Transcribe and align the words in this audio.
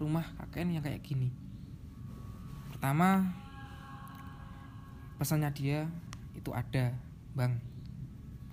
rumah 0.00 0.24
kakek 0.40 0.64
yang 0.64 0.80
kayak 0.80 1.04
gini. 1.04 1.28
Pertama 2.72 3.28
pesannya 5.20 5.52
dia 5.52 5.84
itu 6.32 6.48
ada 6.56 6.96
bang. 7.36 7.60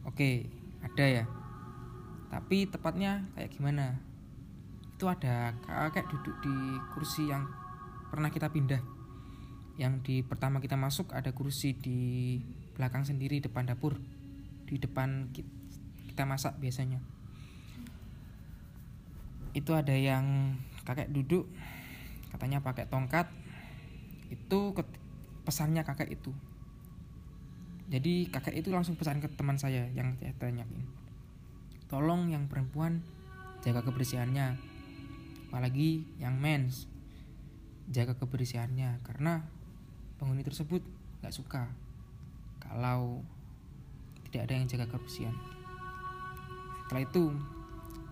Oke 0.03 0.51
ada 0.83 1.05
ya. 1.07 1.23
Tapi 2.27 2.67
tepatnya 2.67 3.23
kayak 3.39 3.55
gimana? 3.55 3.95
Itu 4.99 5.07
ada 5.07 5.55
kakek 5.63 6.11
duduk 6.11 6.35
di 6.43 6.55
kursi 6.91 7.31
yang 7.31 7.47
pernah 8.11 8.27
kita 8.27 8.51
pindah. 8.51 8.83
Yang 9.79 9.93
di 10.03 10.15
pertama 10.27 10.59
kita 10.59 10.75
masuk 10.75 11.15
ada 11.15 11.31
kursi 11.31 11.71
di 11.71 11.99
belakang 12.75 13.07
sendiri 13.07 13.39
depan 13.39 13.63
dapur. 13.63 13.95
Di 14.67 14.75
depan 14.75 15.31
ki- 15.31 15.47
kita 16.11 16.27
masak 16.27 16.59
biasanya. 16.59 16.99
Itu 19.55 19.71
ada 19.71 19.95
yang 19.95 20.57
kakek 20.87 21.11
duduk 21.11 21.51
katanya 22.31 22.63
pakai 22.63 22.87
tongkat 22.87 23.27
itu 24.31 24.71
ket- 24.71 24.99
pesannya 25.43 25.83
kakek 25.83 26.15
itu. 26.15 26.31
Jadi 27.91 28.31
kakek 28.31 28.55
itu 28.55 28.71
langsung 28.71 28.95
pesan 28.95 29.19
ke 29.19 29.27
teman 29.31 29.59
saya 29.59 29.91
yang 29.91 30.15
saya 30.19 30.31
tanyain 30.39 30.87
tolong 31.87 32.27
yang 32.27 32.51
perempuan 32.51 32.99
jaga 33.63 33.79
kebersihannya 33.83 34.59
apalagi 35.47 36.03
yang 36.19 36.35
mens 36.35 36.91
jaga 37.87 38.19
kebersihannya 38.19 38.99
karena 39.07 39.47
penghuni 40.19 40.43
tersebut 40.43 40.83
nggak 41.23 41.31
suka 41.31 41.71
kalau 42.59 43.23
tidak 44.27 44.51
ada 44.51 44.53
yang 44.59 44.67
jaga 44.67 44.91
kebersihan. 44.91 45.31
Setelah 46.83 47.03
itu 47.07 47.23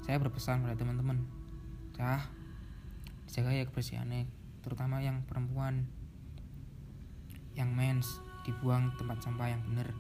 saya 0.08 0.16
berpesan 0.24 0.64
pada 0.64 0.80
teman-teman 0.80 1.20
cah 1.92 2.24
dijaga 3.26 3.52
ya 3.54 3.66
kebersihannya 3.68 4.30
terutama 4.62 5.02
yang 5.02 5.26
perempuan. 5.26 5.86
Yang 7.56 7.70
mens 7.72 8.08
dibuang 8.44 8.92
tempat 9.00 9.24
sampah 9.24 9.48
yang 9.48 9.64
benar 9.64 9.96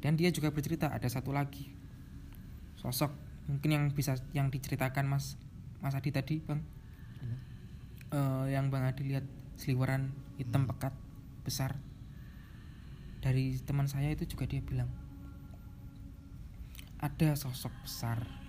dan 0.00 0.16
dia 0.16 0.32
juga 0.32 0.48
bercerita 0.50 0.88
ada 0.88 1.06
satu 1.06 1.30
lagi. 1.30 1.68
Sosok 2.80 3.12
mungkin 3.46 3.70
yang 3.70 3.84
bisa 3.92 4.16
yang 4.32 4.48
diceritakan 4.48 5.04
mas 5.04 5.36
mas 5.84 5.92
Adi 5.92 6.10
tadi 6.10 6.40
bang. 6.40 6.60
Eh, 8.10 8.46
yang 8.56 8.72
bang 8.72 8.88
Adi 8.88 9.12
lihat 9.12 9.24
seliweran 9.60 10.10
hitam 10.40 10.64
pekat 10.64 10.96
besar. 11.44 11.76
Dari 13.20 13.60
teman 13.60 13.84
saya 13.84 14.08
itu 14.16 14.24
juga 14.24 14.48
dia 14.48 14.64
bilang 14.64 14.88
ada 17.00 17.36
sosok 17.36 17.72
besar 17.84 18.39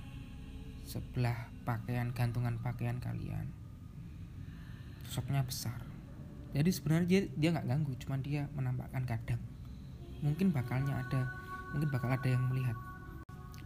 sebelah 0.92 1.47
pakaian 1.64 2.11
gantungan 2.11 2.59
pakaian 2.59 3.00
kalian. 3.00 3.47
Sosoknya 5.08 5.48
besar. 5.48 5.80
Jadi 6.52 6.67
sebenarnya 6.67 7.31
dia 7.31 7.50
nggak 7.56 7.67
ganggu 7.72 7.95
cuman 8.03 8.20
dia 8.20 8.52
menampakkan 8.52 9.08
kadang. 9.08 9.39
Mungkin 10.20 10.52
bakalnya 10.52 11.00
ada 11.00 11.31
mungkin 11.72 11.88
bakal 11.88 12.11
ada 12.11 12.28
yang 12.28 12.44
melihat. 12.52 12.75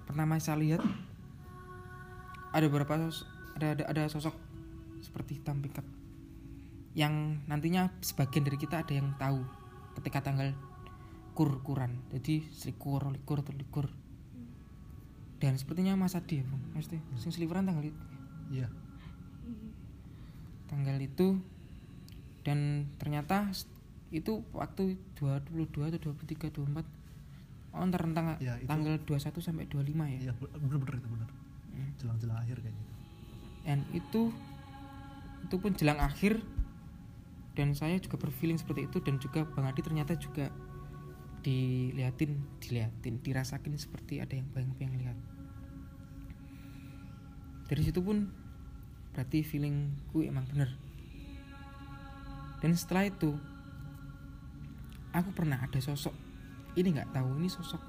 Pertama 0.06 0.38
saya 0.38 0.62
lihat 0.62 0.86
ada 2.54 2.66
beberapa 2.70 3.09
sos- 3.09 3.26
ada, 3.58 3.73
ada 3.73 3.84
ada 3.89 4.04
sosok 4.06 4.38
seperti 5.02 5.42
hitam 5.42 5.66
pickup 5.66 5.84
yang 6.95 7.44
nantinya 7.50 7.92
sebagian 8.00 8.48
dari 8.48 8.56
kita 8.56 8.86
ada 8.86 8.94
yang 8.95 9.12
tahu 9.20 9.44
ketika 10.00 10.23
tanggal 10.23 10.56
kur 11.36 11.60
kuran 11.60 12.00
jadi 12.16 12.48
selikur 12.56 13.12
likur 13.12 13.44
likur 13.52 13.92
dan 15.46 15.54
sepertinya 15.56 15.94
Mas 15.94 16.18
Adi 16.18 16.42
ya 16.42 16.44
bang 16.44 16.62
mesti 16.74 16.98
sing 17.16 17.30
seliweran 17.30 17.70
tanggal 17.70 17.86
i- 17.86 17.94
iya. 18.50 18.66
tanggal 20.66 20.98
itu 20.98 21.38
dan 22.42 22.90
ternyata 22.98 23.54
itu 24.10 24.42
waktu 24.52 24.98
22 25.18 25.70
atau 25.92 26.14
23 26.14 26.50
24 26.50 26.82
oh 27.76 27.84
ntar 27.86 28.02
rentang 28.02 28.26
Ya, 28.39 28.58
itu- 28.58 28.66
tanggal 28.66 28.98
21 29.00 29.38
sampai 29.38 29.67
25 29.67 30.08
ya? 30.08 30.20
Iya 30.30 30.34
bener-bener 30.39 30.95
itu 30.98 31.10
bener. 31.11 31.30
Hmm. 31.76 31.92
jelang-jelang 32.00 32.39
akhir 32.39 32.58
kayaknya. 32.64 32.86
Dan 33.66 33.80
itu 33.92 34.22
itu 35.44 35.55
pun 35.60 35.72
jelang 35.76 36.00
akhir 36.00 36.39
dan 37.54 37.76
saya 37.76 38.00
juga 38.00 38.16
berfeeling 38.17 38.55
seperti 38.55 38.88
itu 38.88 38.98
dan 39.00 39.20
juga 39.20 39.44
Bang 39.45 39.67
Adi 39.67 39.84
ternyata 39.84 40.16
juga 40.16 40.50
dilihatin 41.42 42.32
dilihatin 42.58 43.22
dirasakin 43.22 43.76
seperti 43.76 44.17
ada 44.17 44.34
yang 44.34 44.48
bayang-bayang 44.50 44.95
lihat 44.98 45.17
dari 47.65 47.81
situ 47.81 47.98
pun 48.02 48.30
berarti 49.15 49.42
feelingku 49.42 50.21
emang 50.21 50.45
bener. 50.45 50.70
Dan 52.61 52.77
setelah 52.77 53.09
itu 53.09 53.33
aku 55.15 55.30
pernah 55.33 55.58
ada 55.58 55.80
sosok 55.81 56.14
ini 56.77 56.93
nggak 56.93 57.15
tahu 57.15 57.39
ini 57.42 57.49
sosok 57.49 57.81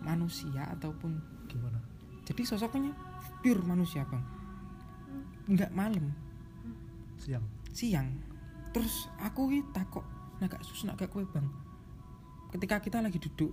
manusia 0.00 0.64
ataupun 0.72 1.18
gimana? 1.50 1.76
Jadi 2.24 2.42
sosoknya 2.46 2.94
pure 3.44 3.60
manusia 3.60 4.08
bang. 4.08 4.24
Nggak 5.50 5.70
malam. 5.76 6.14
Siang? 7.20 7.44
Siang. 7.74 8.08
Terus 8.72 9.12
aku 9.20 9.52
ini 9.52 9.60
takut 9.76 10.06
agak 10.40 10.64
susah 10.64 10.96
agak 10.96 11.12
kue 11.12 11.28
bang? 11.28 11.44
Ketika 12.54 12.80
kita 12.80 13.04
lagi 13.04 13.20
duduk 13.20 13.52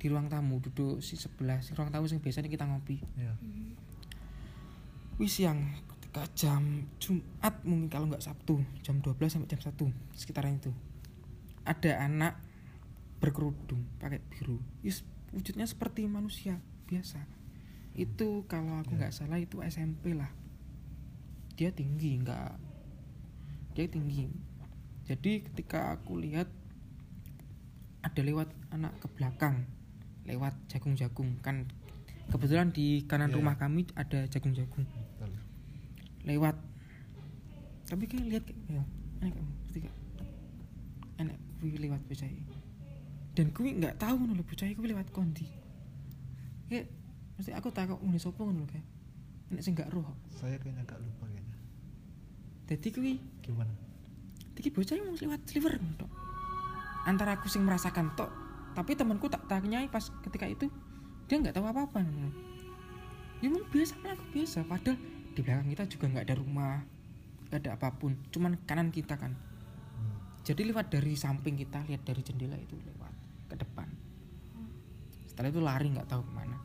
di 0.00 0.08
ruang 0.08 0.32
tamu 0.32 0.62
duduk 0.64 1.04
si 1.04 1.18
sebelah 1.18 1.60
si 1.60 1.76
ruang 1.76 1.92
tamu 1.92 2.08
yang 2.08 2.22
biasanya 2.22 2.48
kita 2.48 2.64
ngopi. 2.64 3.02
Ya 3.18 3.34
wis 5.20 5.36
siang 5.36 5.76
ketika 5.84 6.24
jam 6.32 6.88
Jumat 6.96 7.60
mungkin 7.68 7.92
kalau 7.92 8.08
nggak 8.08 8.24
Sabtu 8.24 8.64
jam 8.80 9.04
12 9.04 9.20
sampai 9.28 9.52
jam 9.52 9.60
1 9.60 10.16
sekitaran 10.16 10.56
itu. 10.56 10.72
Ada 11.68 12.08
anak 12.08 12.40
berkerudung 13.20 13.84
pakai 14.00 14.24
biru. 14.32 14.56
Yus, 14.80 15.04
wujudnya 15.36 15.68
seperti 15.68 16.08
manusia 16.08 16.56
biasa. 16.88 17.20
Itu 17.92 18.48
kalau 18.48 18.80
aku 18.80 18.96
Ya. 18.96 19.06
nggak 19.06 19.14
salah 19.14 19.36
itu 19.36 19.60
SMP 19.60 20.16
lah. 20.16 20.32
Dia 21.60 21.68
tinggi 21.68 22.16
nggak 22.24 22.50
dia 23.76 23.86
tinggi. 23.92 24.24
Jadi 25.04 25.44
ketika 25.44 25.94
aku 26.00 26.16
lihat 26.16 26.48
ada 28.00 28.20
lewat 28.24 28.48
anak 28.72 28.96
ke 29.04 29.06
belakang 29.12 29.68
lewat 30.24 30.56
jagung-jagung. 30.72 31.36
Kan 31.44 31.68
kebetulan 32.32 32.72
di 32.72 33.04
kanan 33.04 33.28
Ya, 33.30 33.36
rumah 33.36 33.60
kami 33.60 33.84
ada 33.94 34.24
jagung-jagung. 34.32 34.88
Lewat. 36.24 36.56
Tapi 37.90 38.04
kayak 38.06 38.26
lihat 38.26 38.44
kayak 38.46 38.58
ya 38.70 38.82
enak 39.20 39.32
kayak 39.36 39.46
ngerti 39.46 39.78
gak 39.84 39.96
enak 41.20 41.36
kuwi 41.60 41.76
lewat 41.76 42.00
bocah 42.08 42.28
dan 43.36 43.46
kuwi 43.52 43.70
nggak 43.76 43.94
tahu 44.00 44.16
lho 44.26 44.42
bocah 44.44 44.66
kuwi 44.72 44.88
lewat 44.90 45.08
kondi. 45.12 45.46
Kayak 46.70 46.86
mesti 47.36 47.50
aku 47.56 47.68
takut 47.72 47.98
ngene 48.00 48.18
sapa 48.20 48.40
ngono 48.42 48.64
lho 48.64 48.68
kayak? 48.68 48.86
Enak 49.50 49.62
sing 49.66 49.74
gak 49.74 49.90
roh 49.90 50.06
saya 50.38 50.56
kayaknya 50.62 50.86
agak 50.86 50.98
lupa 51.02 51.26
kayaknya. 51.26 51.58
Dadi 52.70 52.88
kuwi 52.94 53.12
gimana? 53.42 53.74
Iki 54.60 54.76
bocah 54.76 54.92
mau 55.00 55.16
lewat 55.16 55.40
sliver 55.48 55.74
tok 55.96 56.12
antara 57.08 57.40
aku 57.40 57.48
sing 57.48 57.64
merasakan 57.64 58.12
tok 58.12 58.28
tapi 58.76 58.92
temanku 58.92 59.26
tak 59.32 59.48
tanya 59.48 59.80
pas 59.88 60.12
ketika 60.20 60.44
itu 60.44 60.68
dia 61.26 61.40
nggak 61.40 61.56
tahu 61.56 61.64
apa-apa 61.64 62.02
ngono. 62.02 62.28
ya 63.40 63.48
emang 63.48 63.64
biasa 63.70 63.96
kan 64.02 64.18
aku 64.18 64.24
biasa. 64.34 64.66
Padahal 64.66 64.98
di 65.30 65.40
belakang 65.46 65.70
kita 65.70 65.84
juga 65.86 66.04
nggak 66.10 66.24
ada 66.26 66.36
rumah 66.36 66.74
nggak 67.50 67.60
ada 67.66 67.70
apa 67.74 67.88
pun. 67.98 68.14
Cuman 68.30 68.54
kanan 68.62 68.94
kita 68.94 69.18
kan. 69.18 69.34
Hmm. 69.34 70.14
jadi 70.46 70.70
lewat 70.70 70.94
dari 70.94 71.18
samping 71.18 71.58
kita 71.58 71.82
lihat 71.90 72.06
dari 72.06 72.22
jendela 72.22 72.54
itu 72.54 72.78
lewat 72.78 73.14
ke 73.50 73.54
depan. 73.58 73.90
Setelah 75.26 75.50
itu 75.50 75.60
lari 75.60 75.86
nggak 75.90 76.06
tahu 76.06 76.22
ke 76.22 76.32
mana. 76.32 76.58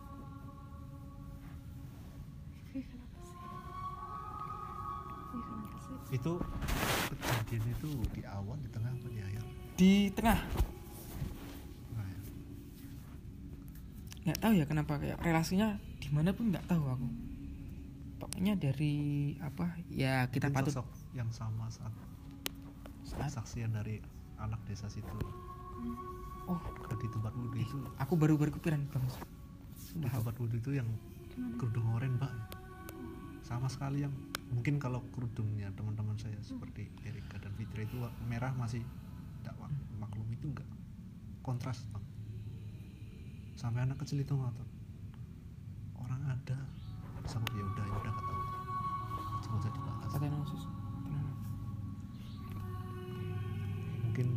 Itu 6.13 6.37
kejadian 7.09 7.65
itu 7.65 7.89
di 8.13 8.21
awal 8.29 8.61
di 8.61 8.69
tengah 8.69 8.93
apa 8.93 9.07
di 9.09 9.19
akhir? 9.25 9.41
Di 9.75 9.93
tengah. 10.13 10.39
Nah, 11.97 12.05
ya. 12.05 12.19
nggak 14.29 14.39
tahu 14.39 14.53
ya 14.53 14.65
kenapa 14.69 14.93
kayak 15.01 15.17
relasinya 15.25 15.81
di 15.97 16.07
mana 16.13 16.29
pun 16.29 16.53
nggak 16.53 16.69
tahu 16.69 16.85
aku 16.85 17.34
pokoknya 18.35 18.59
dari 18.59 18.95
apa? 19.39 19.79
Ya 19.87 20.27
kita 20.27 20.51
Mungkin 20.51 20.67
patut 20.67 20.75
sosok 20.75 20.87
yang 21.15 21.31
sama 21.31 21.71
saat 21.71 21.95
Saat- 23.07 23.31
saksian 23.31 23.71
dari 23.71 24.03
anak 24.35 24.59
desa 24.67 24.91
situ. 24.91 25.07
Oh. 26.43 26.59
Di 26.99 27.07
tempat 27.07 27.31
wudhu 27.31 27.55
itu. 27.55 27.79
Aku 27.95 28.19
baru 28.19 28.35
berkepikiran 28.35 28.91
bang. 28.91 29.05
Di 29.07 29.15
sudah 29.79 30.11
tempat 30.11 30.35
wudhu 30.35 30.59
itu 30.59 30.75
yang 30.75 30.89
kerudung 31.55 31.95
oranye 31.95 32.19
mbak. 32.19 32.27
Sama 33.39 33.71
sekali 33.71 34.03
yang 34.03 34.11
mungkin 34.51 34.83
kalau 34.83 34.99
kerudungnya 35.15 35.71
teman-teman 35.71 36.19
saya 36.19 36.35
seperti 36.43 36.91
Erika 37.07 37.39
dan 37.39 37.55
Fitri 37.55 37.87
itu 37.87 37.95
merah 38.27 38.51
masih 38.59 38.83
tidak 39.39 39.55
mak- 39.63 39.87
maklum 39.95 40.27
itu 40.27 40.51
enggak. 40.51 40.67
Kontras 41.39 41.87
bang. 41.87 42.03
Sampai 43.55 43.87
anak 43.87 43.95
kecil 44.03 44.19
itu 44.19 44.35
ngotot. 44.35 44.67
Orang 45.95 46.19
ada 46.27 46.59
sama 47.25 47.45
ya 47.57 47.65
udah 47.65 47.85
ya 47.89 47.95
udah 48.05 48.13
nggak 49.55 49.63
usah 49.63 49.71
dibahas 49.71 50.11
katanya 50.11 50.39
sus. 50.43 50.63
Tenang. 51.07 51.27
mungkin 54.03 54.27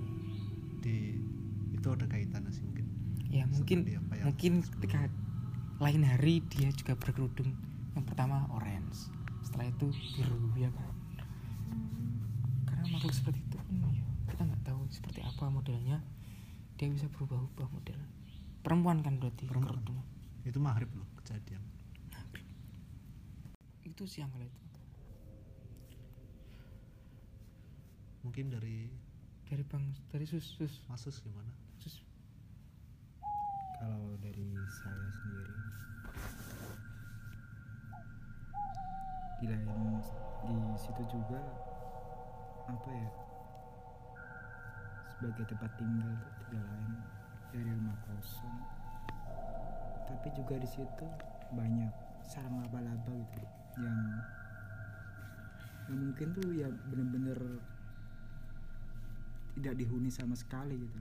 di 0.79 0.97
itu 1.75 1.87
ada 1.91 2.06
kaitannya 2.06 2.50
sih 2.55 2.62
mungkin? 2.62 2.87
Ya 3.26 3.44
mungkin 3.50 3.79
apa 3.99 4.15
mungkin 4.23 4.53
ketika 4.62 5.11
lain 5.82 6.03
hari 6.06 6.38
dia 6.47 6.70
juga 6.70 6.94
berkerudung. 6.94 7.50
Yang 7.99 8.05
pertama 8.15 8.47
orange. 8.55 9.11
Setelah 9.43 9.75
itu 9.75 9.91
biru 10.15 10.38
ya 10.55 10.70
kan? 10.70 10.94
Karena 12.70 12.85
makhluk 12.94 13.11
seperti 13.11 13.43
itu 13.43 13.59
kan 13.59 13.75
ya 13.91 14.06
kita 14.31 14.43
nggak 14.47 14.62
tahu 14.70 14.81
seperti 14.94 15.20
apa 15.26 15.50
modelnya. 15.50 15.99
Dia 16.79 16.94
bisa 16.94 17.11
berubah-ubah 17.11 17.69
model. 17.75 17.99
Perempuan 18.62 19.03
kan 19.03 19.19
berarti 19.19 19.50
Perempuan. 19.50 19.82
kerudung. 19.82 19.99
Itu 20.47 20.62
maghrib 20.62 20.94
loh 20.94 21.11
kejadian. 21.19 21.59
Itu 23.82 24.06
siang 24.06 24.31
kali 24.31 24.47
itu 24.47 24.68
mungkin 28.28 28.52
dari 28.52 28.92
dari 29.48 29.64
bang 29.64 29.88
dari 30.12 30.28
sus 30.28 30.44
sus. 30.44 30.84
Masus 30.84 31.25
gimana? 31.25 31.48
Sus. 31.80 32.04
Kalau 33.80 34.20
dari 34.20 34.52
saya 34.69 35.08
sendiri 35.16 35.56
di 39.40 39.46
lain 39.48 39.96
di 40.44 40.56
situ 40.76 41.02
juga 41.08 41.40
apa 42.69 42.90
ya 42.92 43.10
sebagai 45.08 45.48
tempat 45.48 45.72
tinggal 45.81 46.12
tuh 46.20 46.32
tidak 46.52 46.69
lain 46.69 46.92
dari 47.48 47.70
rumah 47.72 47.96
kosong. 48.04 48.58
Tapi 50.04 50.28
juga 50.36 50.60
di 50.60 50.69
situ 50.69 51.06
banyak 51.56 51.92
sarang 52.28 52.60
laba-laba 52.60 53.14
gitu 53.32 53.48
yang 53.81 53.98
yang 55.88 56.12
mungkin 56.12 56.28
tuh 56.36 56.52
ya 56.52 56.69
bener-bener 56.92 57.40
tidak 59.58 59.75
dihuni 59.75 60.06
sama 60.06 60.38
sekali 60.38 60.78
gitu. 60.78 61.00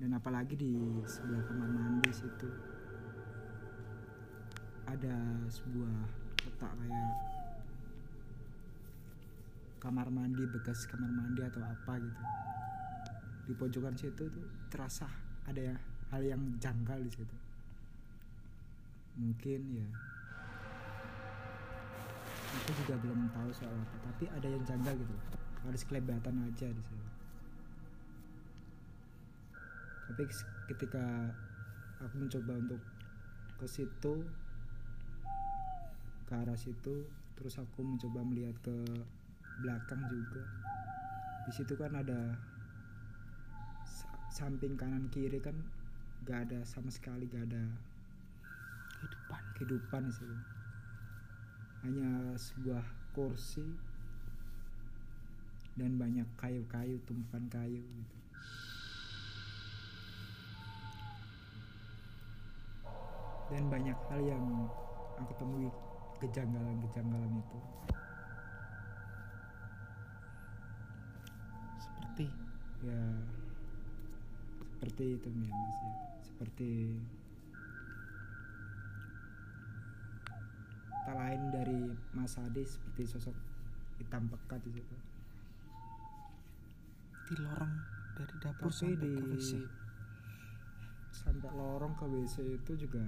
Dan 0.00 0.16
apalagi 0.16 0.56
di 0.56 0.72
sebelah 1.04 1.44
kamar 1.44 1.68
mandi 1.68 2.08
situ 2.12 2.48
ada 4.88 5.16
sebuah 5.52 5.94
kotak 6.40 6.72
kayak 6.72 7.12
kamar 9.76 10.08
mandi 10.08 10.42
bekas 10.48 10.88
kamar 10.88 11.12
mandi 11.12 11.44
atau 11.44 11.60
apa 11.60 12.00
gitu. 12.00 12.22
Di 13.46 13.52
pojokan 13.52 13.94
situ 13.94 14.24
tuh 14.32 14.46
terasa 14.72 15.06
ada 15.44 15.60
ya 15.60 15.76
hal 16.16 16.22
yang 16.24 16.42
janggal 16.56 16.96
di 17.04 17.12
situ. 17.12 17.36
Mungkin 19.20 19.60
ya 19.76 19.88
aku 22.56 22.70
juga 22.84 22.94
belum 23.04 23.28
tahu 23.36 23.52
soal 23.52 23.76
apa 23.76 23.96
tapi 24.00 24.24
ada 24.32 24.48
yang 24.48 24.64
janggal 24.64 24.96
gitu 24.96 25.14
harus 25.66 25.82
kelebatan 25.82 26.46
aja 26.46 26.70
di 26.70 26.82
situ. 26.82 27.08
Tapi 30.06 30.22
ketika 30.70 31.34
aku 31.98 32.14
mencoba 32.22 32.54
untuk 32.54 32.82
ke 33.58 33.66
situ 33.66 34.14
ke 36.26 36.32
arah 36.34 36.58
situ 36.58 37.06
terus 37.38 37.58
aku 37.58 37.82
mencoba 37.82 38.22
melihat 38.22 38.54
ke 38.62 38.76
belakang 39.62 40.02
juga. 40.10 40.42
Di 41.46 41.52
situ 41.54 41.74
kan 41.78 41.94
ada 41.94 42.34
sa- 43.86 44.22
samping 44.30 44.74
kanan 44.74 45.06
kiri 45.10 45.38
kan 45.38 45.54
gak 46.26 46.50
ada 46.50 46.62
sama 46.66 46.90
sekali 46.90 47.30
gak 47.30 47.46
ada 47.50 47.64
kehidupan. 48.98 49.42
kehidupan 49.54 50.02
situ. 50.10 50.38
Hanya 51.86 52.34
sebuah 52.34 52.82
kursi 53.14 53.62
dan 55.76 56.00
banyak 56.00 56.24
kayu-kayu 56.40 56.96
tumpukan 57.04 57.44
kayu 57.52 57.84
gitu. 57.84 58.16
Dan 63.52 63.68
banyak 63.68 63.98
hal 64.08 64.20
yang 64.24 64.44
aku 65.20 65.32
temui 65.36 65.68
kejanggalan-kejanggalan 66.18 67.32
itu. 67.36 67.58
Seperti? 71.78 72.26
Ya 72.82 73.00
seperti 74.76 75.16
itu 75.16 75.28
ya 75.28 75.52
mas 75.52 75.76
ya. 75.80 75.92
Seperti 76.24 76.70
tak 81.06 81.16
lain 81.16 81.42
dari 81.54 81.80
Mas 82.12 82.34
Adi 82.36 82.66
seperti 82.66 83.06
sosok 83.06 83.36
hitam 84.02 84.26
pekat 84.26 84.58
di 84.66 84.74
situ 84.74 85.15
di 87.26 87.34
lorong 87.42 87.72
dari 88.16 88.34
dapur 88.38 88.70
tapi 88.70 88.78
sampai 88.78 88.96
di 89.02 89.10
ke 89.10 89.24
WC. 89.34 89.50
sampai 91.10 91.50
lorong 91.52 91.92
ke 91.98 92.04
WC 92.06 92.36
itu 92.54 92.72
juga 92.86 93.02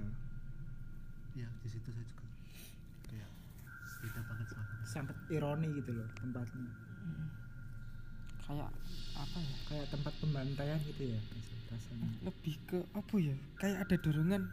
ya 1.37 1.47
di 1.63 1.67
situ 1.71 1.87
saya 1.87 2.05
juga. 2.05 2.25
Kayak 3.07 3.29
beda 4.03 4.21
banget 4.27 4.47
soalnya 4.51 4.85
sangat 4.85 5.17
ironi 5.31 5.67
gitu 5.77 5.91
loh 5.95 6.07
tempatnya. 6.17 6.71
Mm. 6.99 7.27
kayak 8.49 8.71
apa 9.13 9.37
ya? 9.39 9.55
Kayak 9.69 9.87
tempat 9.93 10.13
pembantaian 10.19 10.79
gitu 10.83 11.03
ya 11.15 11.19
rasanya. 11.69 12.09
Lebih 12.25 12.55
ke 12.65 12.79
apa 12.97 13.15
ya? 13.21 13.35
Kayak 13.61 13.77
ada 13.87 13.95
dorongan. 14.01 14.43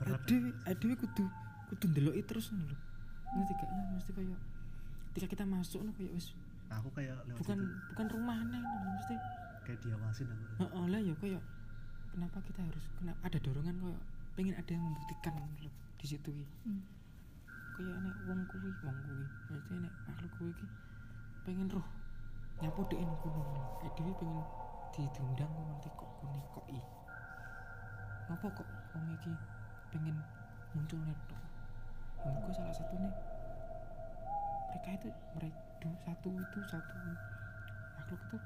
Berat. 0.00 0.22
Adewe 0.24 0.50
adewe 0.64 0.94
kudu 0.96 1.24
kudu 1.74 1.84
ndeloki 1.92 2.22
terus 2.24 2.48
ngono 2.54 2.72
lho. 2.72 2.78
Ngerti 3.30 3.52
gak 3.58 3.70
nah 3.70 3.86
mesti 3.94 4.10
kayak 4.16 4.38
ketika 5.10 5.26
kita 5.34 5.44
masuk 5.46 5.82
no 5.82 5.90
kayak 5.98 6.14
wis 6.14 6.30
nah, 6.30 6.49
aku 6.70 6.88
kayak 6.94 7.16
lewat 7.26 7.38
bukan 7.42 7.58
situ. 7.58 7.88
bukan 7.90 8.06
rumahnya 8.14 8.58
ngono 8.62 8.78
lho, 8.86 8.90
mesti 8.94 9.14
kayak 9.66 9.78
diawasin 9.82 10.26
aku. 10.30 10.44
Heeh 10.62 10.84
lah 10.86 11.00
ya 11.02 11.14
kayak 11.18 11.42
kenapa 12.14 12.38
kita 12.46 12.60
harus 12.62 12.84
kena 12.98 13.12
ada 13.22 13.38
dorongan 13.42 13.76
kayak 13.78 14.00
pengen 14.38 14.54
ada 14.54 14.70
yang 14.70 14.84
membuktikan 14.86 15.34
di 16.00 16.06
situ 16.06 16.30
ki 16.30 16.46
Hmm. 16.64 16.82
kayak 17.76 17.96
nek 18.00 18.16
wong 18.30 18.40
kuwi 18.46 18.70
wong 18.86 18.98
kuwi. 19.04 19.26
Mesti 19.50 19.74
nek 19.82 19.92
makhluk 20.06 20.32
kuwi 20.38 20.52
ki 20.54 20.66
pengen 21.44 21.66
roh 21.68 21.86
nyapu 22.60 22.80
kono 23.18 23.40
ngono 23.40 23.52
lho. 23.56 23.64
eh 23.88 23.90
dhewe 23.96 24.12
pengen 24.20 24.40
di 24.90 25.02
diundang 25.16 25.50
kok 25.50 25.64
nanti 25.66 25.88
kok 25.90 26.10
kene 26.20 26.40
kok 26.54 26.66
i. 26.70 26.80
Ngapa 28.30 28.46
kok 28.52 28.68
wong 28.94 29.04
iki 29.16 29.32
pengen 29.90 30.16
muncul 30.70 31.02
netok 31.02 31.40
menurutku 32.20 32.52
salah 32.52 32.70
satu 32.70 32.94
nih 33.00 33.14
mereka 34.70 34.88
itu 34.92 35.08
mereka 35.34 35.58
satu 35.88 36.28
itu 36.28 36.58
satu. 36.68 36.96
Makhluk 37.96 38.20
itu 38.28 38.38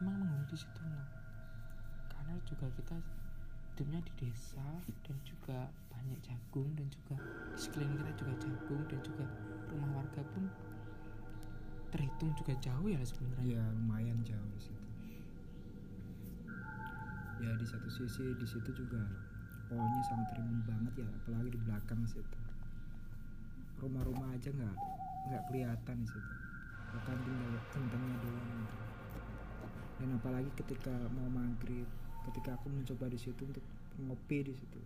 memang 0.00 0.16
menghuni 0.22 0.46
di 0.46 0.56
situ 0.56 0.80
loh 0.86 1.20
karena 2.30 2.46
juga 2.46 2.66
kita 2.78 2.96
hidupnya 3.74 4.00
di 4.06 4.12
desa 4.22 4.68
dan 5.02 5.16
juga 5.26 5.66
banyak 5.90 6.20
jagung 6.22 6.68
dan 6.78 6.86
juga 6.92 7.16
sekeliling 7.58 7.96
kita 8.00 8.12
juga 8.22 8.34
jagung 8.44 8.82
dan 8.86 9.00
juga 9.02 9.24
rumah 9.72 9.90
warga 9.98 10.22
pun 10.30 10.44
terhitung 11.90 12.30
juga 12.38 12.54
jauh 12.62 12.86
ya 12.86 13.00
sebenarnya. 13.02 13.58
Ya 13.58 13.64
lumayan 13.74 14.20
jauh 14.22 14.48
di 14.54 14.60
situ. 14.62 14.88
Ya 17.40 17.52
di 17.56 17.66
satu 17.66 17.88
sisi 17.88 18.36
di 18.36 18.46
situ 18.46 18.70
juga 18.72 19.00
pohonnya 19.66 20.02
sangat 20.06 20.38
rimbun 20.38 20.60
banget 20.64 21.02
ya 21.02 21.08
apalagi 21.24 21.50
di 21.56 21.60
belakang 21.66 22.04
situ. 22.06 22.38
Rumah-rumah 23.80 24.38
aja 24.38 24.52
nggak 24.54 24.76
nggak 25.28 25.42
kelihatan 25.48 25.96
di 26.04 26.08
situ 26.08 26.39
bahkan 26.90 27.18
tinggal 27.22 27.52
kentangnya 27.70 28.16
doang. 28.18 28.50
Gitu. 28.66 28.78
dan 30.00 30.16
apalagi 30.16 30.48
ketika 30.56 30.96
mau 31.12 31.28
maghrib 31.28 31.84
ketika 32.24 32.56
aku 32.56 32.72
mencoba 32.72 33.08
di 33.12 33.20
situ 33.20 33.44
untuk 33.44 33.64
ngopi 34.00 34.44
di 34.44 34.54
situ. 34.56 34.80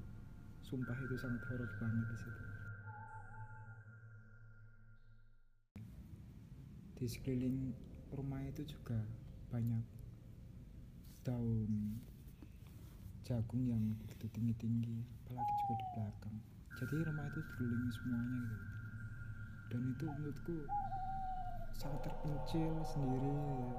Sumpah 0.65 0.97
itu 1.07 1.15
sangat 1.21 1.43
horor 1.47 1.71
banget 1.79 2.07
di 2.09 2.19
situ. 2.19 2.45
Di 6.99 7.07
sekeliling 7.07 7.75
rumah 8.11 8.43
itu 8.43 8.65
juga 8.67 8.99
banyak 9.55 9.85
daun 11.23 12.01
jagung 13.25 13.65
yang 13.65 13.81
begitu 14.05 14.27
tinggi-tinggi 14.35 14.99
apalagi 15.25 15.53
juga 15.65 15.75
di 15.79 15.87
belakang. 15.95 16.37
Jadi 16.75 16.97
rumah 17.07 17.25
itu 17.31 17.39
dikelilingi 17.39 17.91
semuanya 18.03 18.41
gitu. 18.51 18.69
Dan 19.71 19.83
itu 19.95 20.05
menurutku 20.07 20.57
sangat 21.75 22.01
terpencil 22.07 22.71
sendiri 22.87 23.35
ya. 23.35 23.75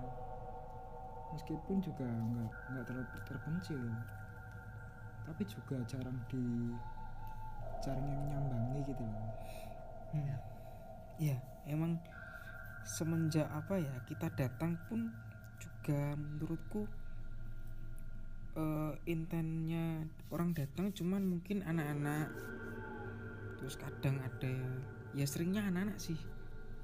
meskipun 1.36 1.84
juga 1.84 2.08
nggak 2.08 2.52
nggak 2.72 2.86
terlalu 2.88 3.20
terpencil. 3.28 3.82
Tapi 5.26 5.44
juga 5.50 5.76
jarang 5.90 6.16
di 6.30 6.72
jarang 7.84 8.06
yang 8.08 8.24
nyambangi 8.30 8.80
gitu 8.88 9.04
loh. 9.04 9.30
Hmm. 10.16 10.38
Iya, 11.16 11.38
emang 11.68 12.00
semenjak 12.86 13.50
apa 13.50 13.82
ya 13.82 13.96
kita 14.06 14.30
datang 14.38 14.78
pun 14.86 15.10
juga 15.58 16.14
menurutku 16.14 16.86
eh, 18.56 18.94
intennya 19.10 20.06
orang 20.30 20.54
datang 20.54 20.94
cuman 20.94 21.26
mungkin 21.26 21.66
anak-anak. 21.66 22.32
Terus 23.60 23.76
kadang 23.82 24.22
ada 24.22 24.56
ya 25.18 25.26
seringnya 25.26 25.66
anak-anak 25.68 25.98
sih 25.98 26.35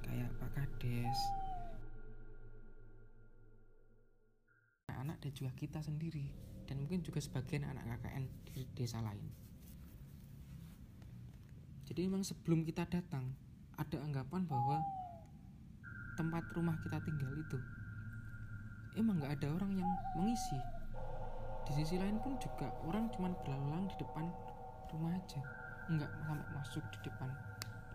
kayak 0.06 0.30
Pak 0.38 0.50
Kades. 0.54 1.20
Anak-anak 4.90 5.18
dan 5.24 5.32
juga 5.34 5.52
kita 5.56 5.80
sendiri. 5.82 6.28
Dan 6.66 6.86
mungkin 6.86 7.04
juga 7.04 7.20
sebagian 7.20 7.68
anak 7.68 7.84
KKN 7.84 8.26
di 8.48 8.64
desa 8.78 9.04
lain. 9.04 9.28
Jadi 11.92 12.08
memang 12.08 12.24
sebelum 12.24 12.64
kita 12.64 12.88
datang 12.88 13.36
ada 13.76 13.98
anggapan 14.00 14.48
bahwa 14.48 14.80
tempat 16.16 16.44
rumah 16.56 16.80
kita 16.80 17.04
tinggal 17.04 17.34
itu 17.36 17.60
emang 18.96 19.20
nggak 19.20 19.36
ada 19.40 19.48
orang 19.60 19.76
yang 19.76 19.92
mengisi. 20.16 20.60
Di 21.68 21.72
sisi 21.76 22.00
lain 22.00 22.20
pun 22.24 22.40
juga 22.40 22.72
orang 22.88 23.12
cuman 23.12 23.36
berlalu 23.44 23.66
lalang 23.72 23.88
di 23.92 23.96
depan 24.00 24.26
rumah 24.92 25.12
aja. 25.16 25.42
Nggak 25.92 26.12
sampai 26.24 26.48
masuk 26.56 26.84
di 26.96 27.00
depan 27.12 27.30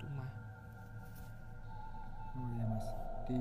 rumah 0.04 0.45
oh 2.36 2.48
ya 2.56 2.64
mas. 2.68 2.86
Di 3.26 3.40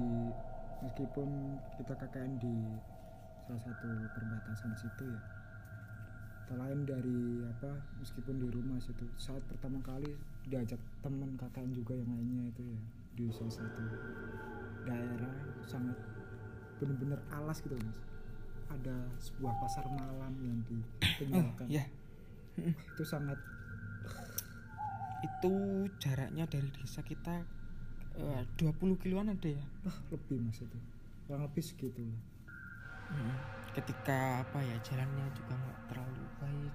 meskipun 0.83 1.29
kita 1.77 1.93
KKN 1.93 2.31
di 2.39 2.55
salah 3.45 3.61
satu 3.61 3.89
perbatasan 4.15 4.73
situ 4.73 5.05
ya 5.05 5.21
tak 6.45 6.61
lain 6.61 6.85
dari 6.85 7.41
apa 7.41 7.73
meskipun 7.97 8.37
di 8.37 8.47
rumah 8.53 8.77
situ 8.77 9.05
saat 9.17 9.41
pertama 9.49 9.81
kali 9.81 10.13
diajak 10.45 10.77
teman 11.01 11.33
KKN 11.41 11.73
juga 11.73 11.97
yang 11.97 12.09
lainnya 12.13 12.53
itu 12.53 12.61
ya 12.61 12.81
di 13.17 13.25
salah 13.33 13.53
satu 13.53 13.83
daerah 14.85 15.35
sangat 15.65 15.97
bener-bener 16.77 17.17
alas 17.33 17.61
gitu 17.65 17.73
mas. 17.81 17.99
Ada 18.65 18.97
sebuah 19.21 19.53
pasar 19.61 19.85
malam 19.89 20.33
yang 20.41 20.59
oh 20.61 20.69
ditinggalkan 20.69 21.65
ya 21.69 21.85
itu 22.57 23.03
sangat 23.05 23.37
itu 25.25 25.53
jaraknya 25.97 26.45
dari 26.45 26.69
desa 26.77 27.01
kita 27.01 27.41
eh, 28.19 28.43
20 28.59 29.01
kiloan 29.01 29.31
ada 29.31 29.49
ya? 29.49 29.63
Wah 29.83 29.97
lebih 30.11 30.39
mas 30.39 30.59
itu. 30.59 30.79
Kurang 31.27 31.43
lebih 31.47 31.63
segitu 31.63 32.01
lah. 32.01 32.21
Mm. 33.05 33.37
ketika 33.77 34.41
apa 34.41 34.65
ya 34.65 34.73
jalannya 34.81 35.29
juga 35.37 35.53
nggak 35.53 35.79
terlalu 35.93 36.25
baik 36.41 36.73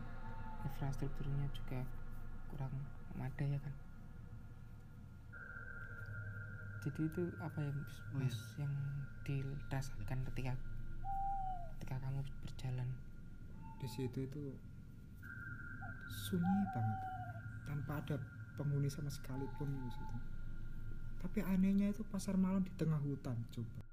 infrastrukturnya 0.62 1.48
juga 1.50 1.82
kurang 2.52 2.70
memadai 3.10 3.56
ya 3.56 3.58
kan? 3.58 3.74
Jadi 6.86 7.00
itu 7.08 7.22
apa 7.40 7.58
ya 7.60 7.72
mas, 7.72 7.94
Oh, 8.14 8.20
Mas, 8.20 8.36
yang 8.60 8.72
dirasakan 9.24 10.20
ketika 10.32 10.52
ketika 11.76 11.96
kamu 11.98 12.20
berjalan? 12.44 12.88
Di 13.80 13.88
situ 13.88 14.18
itu 14.28 14.42
sunyi 16.08 16.62
banget. 16.76 17.00
Tanpa 17.64 17.92
ada 18.04 18.16
penghuni 18.60 18.92
sama 18.92 19.08
sekali 19.08 19.48
pun 19.56 19.66
di 19.66 19.90
situ 19.90 20.16
tapi 21.20 21.44
anehnya 21.44 21.92
itu 21.92 22.00
pasar 22.08 22.40
malam 22.40 22.64
di 22.64 22.72
tengah 22.74 22.98
hutan 22.98 23.36
coba 23.52 23.89